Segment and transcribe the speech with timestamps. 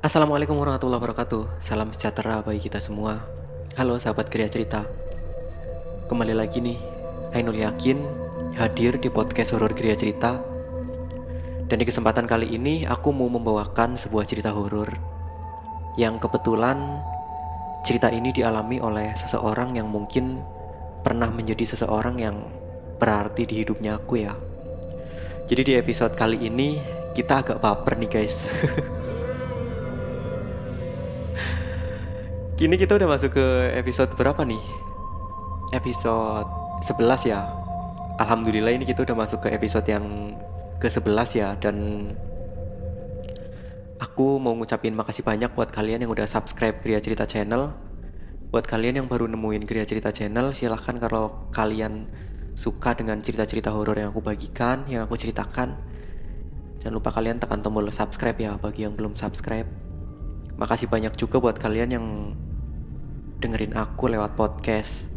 [0.00, 1.60] Assalamualaikum warahmatullahi wabarakatuh.
[1.60, 3.20] Salam sejahtera bagi kita semua.
[3.76, 4.88] Halo sahabat Kriya Cerita.
[6.08, 6.80] Kembali lagi nih
[7.36, 8.00] Ainul Yakin
[8.56, 10.40] hadir di podcast horor Kriya Cerita.
[11.68, 14.88] Dan di kesempatan kali ini aku mau membawakan sebuah cerita horor
[16.00, 17.04] Yang kebetulan
[17.84, 20.40] cerita ini dialami oleh seseorang yang mungkin
[21.04, 22.40] pernah menjadi seseorang yang
[22.96, 24.32] berarti di hidupnya aku ya.
[25.44, 26.80] Jadi di episode kali ini
[27.12, 28.48] kita agak baper nih guys
[32.60, 34.60] Kini kita udah masuk ke episode berapa nih?
[35.72, 36.44] Episode
[36.84, 37.48] 11 ya.
[38.20, 40.36] Alhamdulillah ini kita udah masuk ke episode yang
[40.76, 41.76] ke-11 ya Dan
[43.96, 47.72] Aku mau ngucapin makasih banyak buat kalian yang udah subscribe Gria Cerita Channel.
[48.52, 52.12] Buat kalian yang baru nemuin Gria Cerita Channel Silahkan kalau kalian
[52.52, 55.80] suka dengan cerita-cerita horor yang aku bagikan Yang aku ceritakan
[56.84, 59.64] Jangan lupa kalian tekan tombol subscribe ya bagi yang belum subscribe.
[60.60, 62.06] Makasih banyak juga buat kalian yang
[63.40, 65.08] dengerin aku lewat podcast.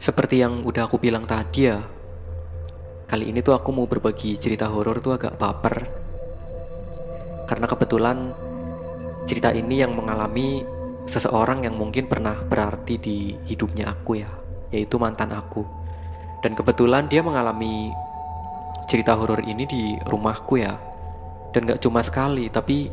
[0.00, 1.78] Seperti yang udah aku bilang tadi ya,
[3.06, 5.86] kali ini tuh aku mau berbagi cerita horor tuh agak baper.
[7.46, 8.34] Karena kebetulan
[9.28, 10.66] cerita ini yang mengalami
[11.06, 14.30] seseorang yang mungkin pernah berarti di hidupnya aku ya,
[14.74, 15.62] yaitu mantan aku.
[16.40, 17.92] Dan kebetulan dia mengalami
[18.90, 20.74] cerita horor ini di rumahku ya.
[21.54, 22.90] Dan gak cuma sekali tapi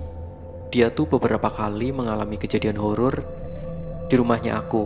[0.69, 3.25] dia tuh beberapa kali mengalami kejadian horor
[4.05, 4.85] di rumahnya aku.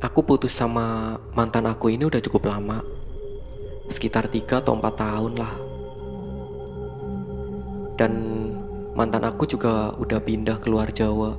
[0.00, 2.80] Aku putus sama mantan aku ini udah cukup lama.
[3.92, 5.54] Sekitar 3 atau 4 tahun lah.
[8.00, 8.12] Dan
[8.96, 11.36] mantan aku juga udah pindah keluar Jawa.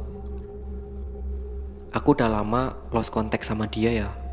[1.90, 4.27] Aku udah lama lost contact sama dia ya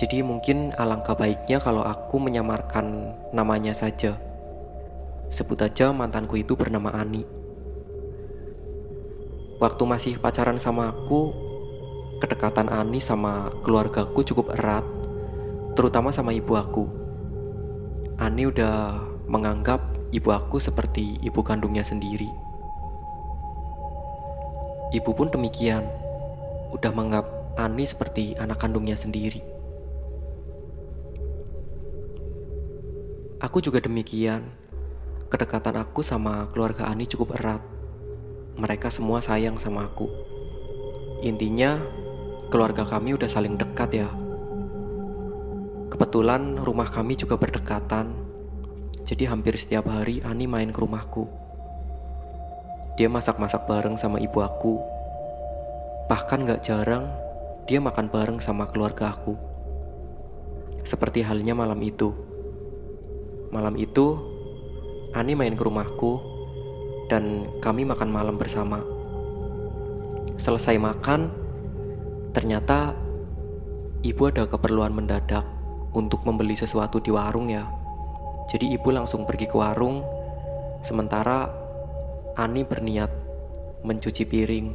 [0.00, 4.16] jadi mungkin alangkah baiknya kalau aku menyamarkan namanya saja.
[5.28, 7.20] Sebut aja mantanku itu bernama Ani.
[9.60, 11.36] Waktu masih pacaran sama aku,
[12.16, 14.88] kedekatan Ani sama keluargaku cukup erat,
[15.76, 16.88] terutama sama ibu aku.
[18.16, 19.84] Ani udah menganggap
[20.16, 22.32] ibu aku seperti ibu kandungnya sendiri.
[24.96, 25.84] Ibu pun demikian,
[26.72, 27.28] udah menganggap
[27.60, 29.49] Ani seperti anak kandungnya sendiri.
[33.40, 34.52] Aku juga demikian.
[35.32, 37.64] Kedekatan aku sama keluarga Ani cukup erat.
[38.60, 40.12] Mereka semua sayang sama aku.
[41.24, 41.80] Intinya,
[42.52, 44.12] keluarga kami udah saling dekat ya.
[45.88, 48.12] Kebetulan rumah kami juga berdekatan.
[49.08, 51.24] Jadi hampir setiap hari Ani main ke rumahku.
[53.00, 54.76] Dia masak-masak bareng sama ibu aku.
[56.12, 57.08] Bahkan gak jarang
[57.64, 59.32] dia makan bareng sama keluarga aku.
[60.84, 62.29] Seperti halnya malam itu.
[63.50, 64.18] Malam itu,
[65.10, 66.22] Ani main ke rumahku
[67.10, 68.78] dan kami makan malam bersama.
[70.38, 71.34] Selesai makan,
[72.30, 72.94] ternyata
[74.06, 75.42] ibu ada keperluan mendadak
[75.90, 77.66] untuk membeli sesuatu di warung ya.
[78.46, 80.06] Jadi ibu langsung pergi ke warung,
[80.86, 81.50] sementara
[82.38, 83.10] Ani berniat
[83.82, 84.66] mencuci piring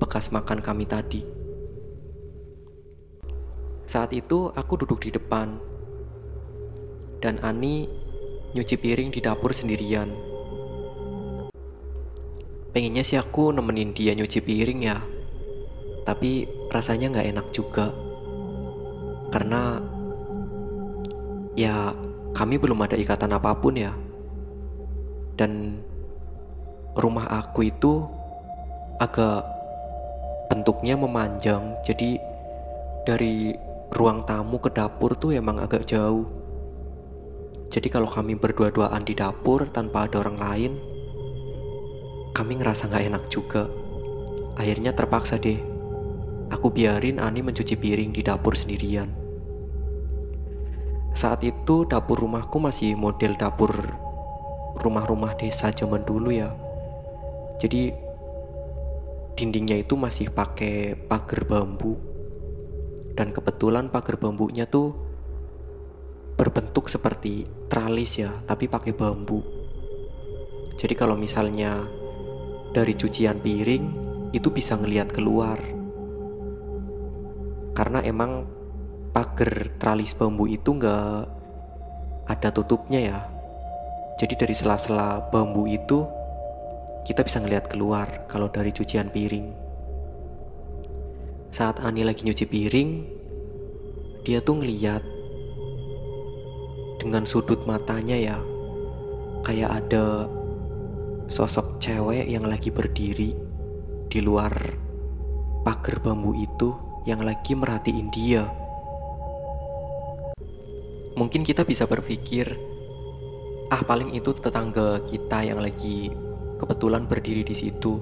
[0.00, 1.20] bekas makan kami tadi.
[3.84, 5.60] Saat itu aku duduk di depan
[7.20, 7.84] dan Ani
[8.56, 10.10] nyuci piring di dapur sendirian.
[12.72, 14.98] Pengennya sih aku nemenin dia nyuci piring ya,
[16.08, 17.92] tapi rasanya nggak enak juga.
[19.30, 19.78] Karena
[21.54, 21.92] ya
[22.32, 23.92] kami belum ada ikatan apa pun ya.
[25.36, 25.82] Dan
[26.96, 28.06] rumah aku itu
[28.98, 29.44] agak
[30.50, 32.18] bentuknya memanjang, jadi
[33.06, 33.54] dari
[33.90, 36.39] ruang tamu ke dapur tuh emang agak jauh.
[37.70, 40.72] Jadi kalau kami berdua-duaan di dapur tanpa ada orang lain,
[42.34, 43.70] kami ngerasa gak enak juga.
[44.58, 45.62] Akhirnya terpaksa deh,
[46.50, 49.14] aku biarin Ani mencuci piring di dapur sendirian.
[51.14, 53.70] Saat itu dapur rumahku masih model dapur
[54.82, 56.50] rumah-rumah desa zaman dulu ya.
[57.62, 57.94] Jadi
[59.38, 61.94] dindingnya itu masih pakai pagar bambu.
[63.14, 65.09] Dan kebetulan pagar bambunya tuh
[66.40, 69.44] berbentuk seperti tralis ya, tapi pakai bambu.
[70.72, 71.84] Jadi kalau misalnya
[72.72, 73.84] dari cucian piring
[74.32, 75.60] itu bisa ngelihat keluar.
[77.76, 78.48] Karena emang
[79.12, 81.28] pagar tralis bambu itu nggak
[82.24, 83.20] ada tutupnya ya.
[84.16, 86.08] Jadi dari sela-sela bambu itu
[87.04, 89.68] kita bisa ngelihat keluar kalau dari cucian piring.
[91.50, 92.90] saat Ani lagi nyuci piring,
[94.22, 95.19] dia tuh ngeliat
[97.00, 98.36] dengan sudut matanya ya,
[99.48, 100.28] kayak ada
[101.32, 103.32] sosok cewek yang lagi berdiri
[104.12, 104.52] di luar
[105.64, 106.76] pagar bambu itu
[107.08, 108.44] yang lagi merhatiin dia.
[111.16, 112.52] Mungkin kita bisa berpikir,
[113.72, 116.12] ah paling itu tetangga kita yang lagi
[116.60, 117.96] kebetulan berdiri di situ.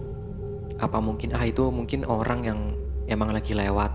[0.83, 2.61] Apa mungkin ah itu mungkin orang yang
[3.07, 3.91] emang lagi lewat.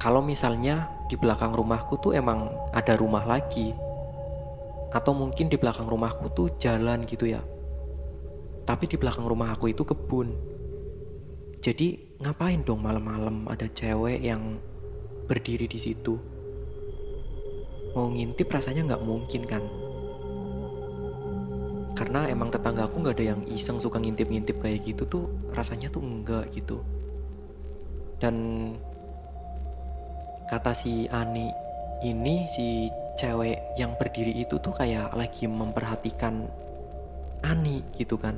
[0.00, 3.72] Kalau misalnya di belakang rumahku tuh emang ada rumah lagi.
[4.92, 7.40] Atau mungkin di belakang rumahku tuh jalan gitu ya.
[8.68, 10.36] Tapi di belakang rumah aku itu kebun.
[11.64, 14.60] Jadi ngapain dong malam-malam ada cewek yang
[15.24, 16.14] berdiri di situ?
[17.96, 19.64] Mau ngintip rasanya nggak mungkin kan?
[21.96, 26.04] Karena emang tetangga aku nggak ada yang iseng suka ngintip-ngintip kayak gitu tuh rasanya tuh
[26.04, 26.84] enggak gitu.
[28.22, 28.34] Dan
[30.48, 31.52] kata si Ani
[32.00, 32.88] ini si
[33.20, 36.48] cewek yang berdiri itu tuh kayak lagi memperhatikan
[37.44, 38.34] Ani gitu kan.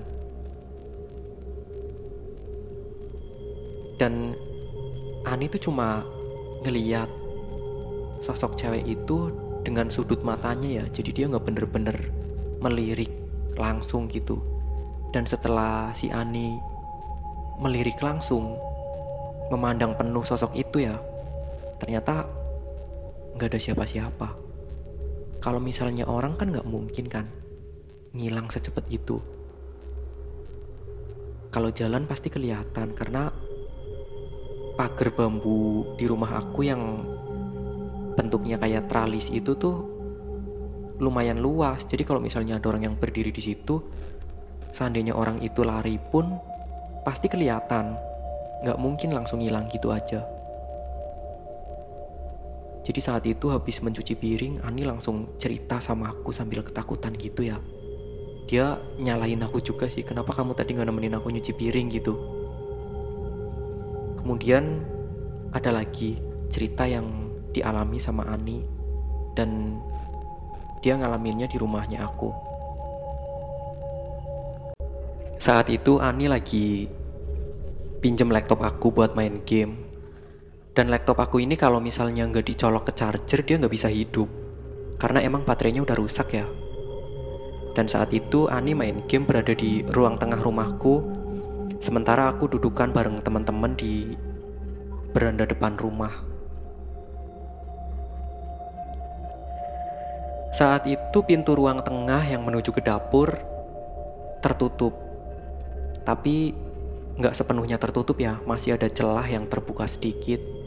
[3.97, 4.35] Dan
[5.23, 6.03] Ani tuh cuma
[6.67, 7.07] ngeliat
[8.21, 9.31] sosok cewek itu
[9.63, 11.97] dengan sudut matanya ya jadi dia nggak bener-bener
[12.59, 13.13] melirik
[13.55, 14.43] langsung gitu.
[15.15, 16.59] Dan setelah si Ani
[17.63, 18.59] melirik langsung
[19.53, 20.97] memandang penuh sosok itu ya
[21.81, 22.29] ternyata
[23.35, 24.29] nggak ada siapa-siapa
[25.41, 27.27] kalau misalnya orang kan nggak mungkin kan
[28.13, 29.17] ngilang secepat itu
[31.51, 33.33] kalau jalan pasti kelihatan karena
[34.79, 37.03] pagar bambu di rumah aku yang
[38.15, 40.01] bentuknya kayak tralis itu tuh
[41.01, 41.83] lumayan luas.
[41.89, 43.81] Jadi kalau misalnya ada orang yang berdiri di situ,
[44.71, 46.37] seandainya orang itu lari pun
[47.03, 47.97] pasti kelihatan.
[48.61, 50.23] Nggak mungkin langsung hilang gitu aja.
[52.91, 57.63] Jadi saat itu habis mencuci piring, Ani langsung cerita sama aku sambil ketakutan gitu ya.
[58.51, 62.19] Dia nyalahin aku juga sih, kenapa kamu tadi nggak nemenin aku nyuci piring gitu.
[64.19, 64.83] Kemudian
[65.55, 66.19] ada lagi
[66.51, 68.67] cerita yang dialami sama Ani
[69.39, 69.79] dan
[70.83, 72.35] dia ngalaminnya di rumahnya aku.
[75.39, 76.91] Saat itu Ani lagi
[78.03, 79.90] pinjem laptop aku buat main game.
[80.71, 84.29] Dan laptop aku ini kalau misalnya nggak dicolok ke charger dia nggak bisa hidup.
[85.01, 86.47] Karena emang baterainya udah rusak ya.
[87.75, 91.21] Dan saat itu Ani main game berada di ruang tengah rumahku
[91.81, 94.13] Sementara aku dudukan bareng teman-teman di
[95.17, 96.13] beranda depan rumah.
[100.53, 103.33] Saat itu pintu ruang tengah yang menuju ke dapur
[104.45, 104.93] tertutup.
[106.05, 106.53] Tapi
[107.17, 110.60] nggak sepenuhnya tertutup ya, masih ada celah yang terbuka sedikit.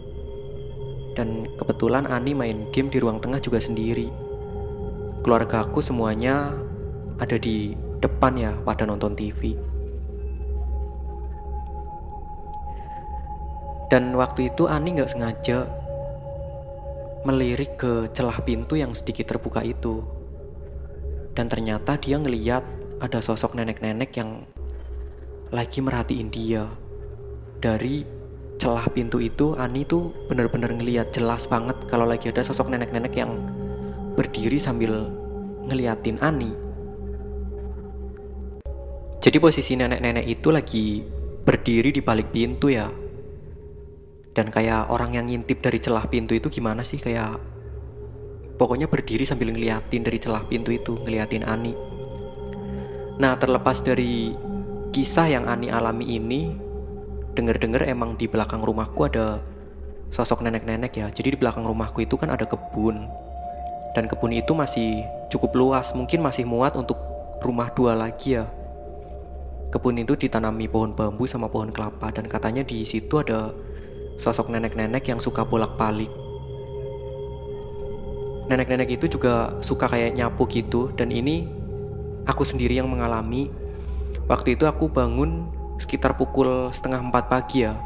[1.14, 4.10] Dan kebetulan Ani main game di ruang tengah juga sendiri.
[5.22, 6.52] Keluarga aku semuanya
[7.22, 9.56] ada di depan ya pada nonton TV.
[13.94, 15.70] Dan waktu itu Ani nggak sengaja
[17.24, 20.02] melirik ke celah pintu yang sedikit terbuka itu.
[21.38, 22.66] Dan ternyata dia ngeliat
[23.00, 24.44] ada sosok nenek-nenek yang
[25.54, 26.66] lagi merhatiin dia.
[27.62, 28.23] Dari
[28.64, 33.36] celah pintu itu Ani tuh bener-bener ngeliat jelas banget kalau lagi ada sosok nenek-nenek yang
[34.16, 35.12] berdiri sambil
[35.68, 36.56] ngeliatin Ani.
[39.20, 41.04] Jadi posisi nenek-nenek itu lagi
[41.44, 42.88] berdiri di balik pintu ya.
[44.32, 47.04] Dan kayak orang yang ngintip dari celah pintu itu gimana sih?
[47.04, 47.44] Kayak
[48.56, 51.76] pokoknya berdiri sambil ngeliatin dari celah pintu itu ngeliatin Ani.
[53.20, 54.32] Nah terlepas dari
[54.96, 56.72] kisah yang Ani alami ini
[57.34, 59.42] denger-denger emang di belakang rumahku ada
[60.14, 63.10] sosok nenek-nenek ya jadi di belakang rumahku itu kan ada kebun
[63.98, 66.98] dan kebun itu masih cukup luas mungkin masih muat untuk
[67.42, 68.46] rumah dua lagi ya
[69.74, 73.50] kebun itu ditanami pohon bambu sama pohon kelapa dan katanya di situ ada
[74.18, 76.10] sosok nenek-nenek yang suka bolak-balik.
[78.52, 81.48] Nenek-nenek itu juga suka kayak nyapu gitu dan ini
[82.28, 83.50] aku sendiri yang mengalami.
[84.28, 87.78] Waktu itu aku bangun sekitar pukul setengah empat pagi ya.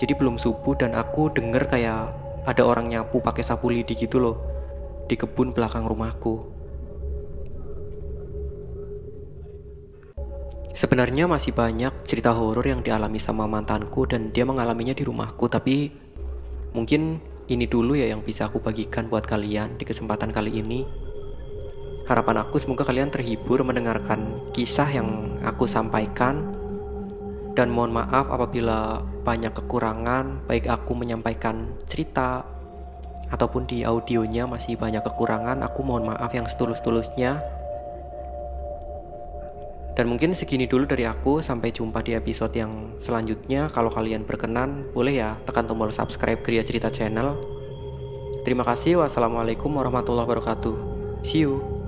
[0.00, 2.16] Jadi belum subuh dan aku denger kayak
[2.48, 4.36] ada orang nyapu pakai sapu lidi gitu loh
[5.04, 6.60] di kebun belakang rumahku.
[10.72, 15.92] Sebenarnya masih banyak cerita horor yang dialami sama mantanku dan dia mengalaminya di rumahku tapi
[16.72, 20.86] mungkin ini dulu ya yang bisa aku bagikan buat kalian di kesempatan kali ini.
[22.08, 26.59] Harapan aku semoga kalian terhibur mendengarkan kisah yang aku sampaikan
[27.58, 32.46] Dan mohon maaf apabila banyak kekurangan, baik aku menyampaikan cerita
[33.30, 35.62] ataupun di audionya masih banyak kekurangan.
[35.66, 37.42] Aku mohon maaf yang setulus-tulusnya.
[39.98, 41.42] Dan mungkin segini dulu dari aku.
[41.42, 43.68] Sampai jumpa di episode yang selanjutnya.
[43.74, 47.36] Kalau kalian berkenan, boleh ya tekan tombol subscribe Gria Cerita Channel.
[48.46, 49.02] Terima kasih.
[49.02, 50.74] Wassalamualaikum warahmatullahi wabarakatuh.
[51.20, 51.79] See you.